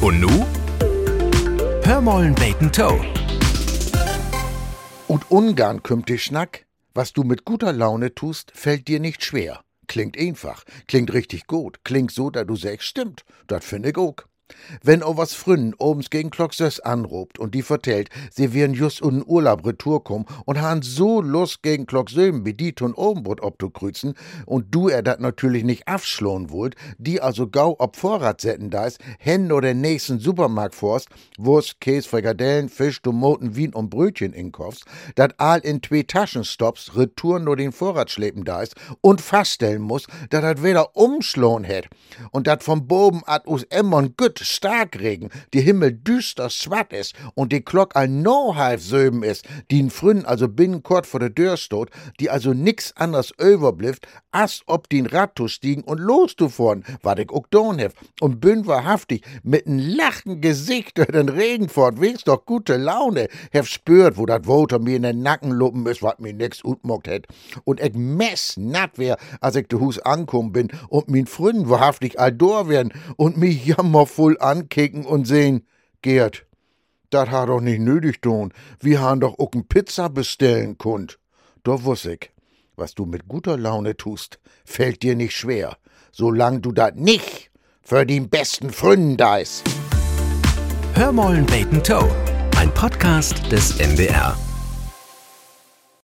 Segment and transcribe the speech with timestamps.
[0.00, 0.46] Und nu?
[1.82, 3.04] Hör mollen beten Toe.
[5.08, 6.66] Und Ungarn kümmt dich Schnack.
[6.94, 9.60] Was du mit guter Laune tust, fällt dir nicht schwer.
[9.88, 14.14] Klingt einfach, klingt richtig gut, klingt so, da du sagst, stimmt, dat find ich auch.
[14.82, 19.24] Wenn o was frünnen obens gegen Klocksös anrobt und die vertellt, sie wären just un
[19.26, 24.14] Urlaub retour kommen und han so Lust gegen Klocksöben wie die tun Obenbrot obzukrüzen
[24.46, 28.86] und du er dat natürlich nicht afschlohn wollt, die also gau ob Vorrat setten da
[28.86, 31.08] ist, hen oder nächsten Supermarkt forst,
[31.38, 36.96] Wurst, Käse, Frikadellen, Fisch, Tomaten, Wien und Brötchen inkaufst, dat all in zwei Taschen stoppst,
[36.96, 41.88] retour nur den Vorrat schleppen da ist und feststellen muss, dat dat weder umschlohn hätt
[42.32, 47.52] und dat vom Boben ad us Emmon gütt Starkregen, die Himmel düster schwatt is und
[47.52, 51.34] die Glock ein no half söben is, die in frühen also binnen kort vor der
[51.34, 56.36] Tür stot, die also nix anders überblifft, as ob die in Radtour stiegen und los
[56.36, 61.08] du vorn, wat ich ook don hef, und bin wahrhaftig mit n lachen Gesicht durch
[61.08, 65.22] den Regen fort, wes doch gute Laune, hef spürt, wo dat Woter mir in den
[65.22, 67.26] Nacken luppen is, wat mir nix utmockt het,
[67.64, 72.18] und ich mess natt wär, als ich de Hus ankommen bin und min Fründen wahrhaftig
[72.18, 75.66] all dor werden und mich jammervoll wohl ankicken und sehen,
[76.02, 76.44] Gerd,
[77.10, 78.52] dat hat doch nicht nötig tun.
[78.78, 81.18] Wir han doch auch n Pizza bestellen kund.
[81.64, 82.30] Doch wuss ich,
[82.76, 85.78] was du mit guter Laune tust, fällt dir nicht schwer,
[86.12, 87.50] solang du dat nicht
[87.82, 89.64] für den besten Fründen da ist.
[90.94, 92.10] Hörmollen Bacon Toe,
[92.56, 94.36] ein Podcast des MDR.